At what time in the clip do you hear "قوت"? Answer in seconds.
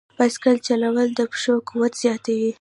1.69-1.93